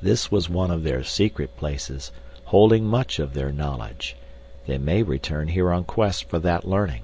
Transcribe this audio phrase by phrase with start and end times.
[0.00, 2.10] "This was one of their secret places,
[2.44, 4.16] holding much of their knowledge.
[4.66, 7.02] They may return here on quest for that learning."